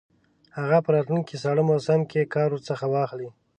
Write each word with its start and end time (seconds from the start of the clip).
هغه 0.57 0.77
په 0.85 0.89
راتلونکي 0.95 1.35
ساړه 1.43 1.63
موسم 1.69 1.99
کې 2.11 2.31
کار 2.33 2.49
ورڅخه 2.51 2.87
واخلي. 2.89 3.29